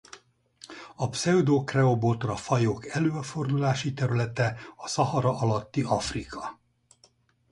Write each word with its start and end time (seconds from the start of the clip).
A 0.95 1.09
Pseudocreobotra-fajok 1.09 2.87
előfordulási 2.87 3.93
területe 3.93 4.57
a 4.75 4.87
Szahara 4.87 5.37
alatti 5.39 5.81
Afrika. 5.81 6.59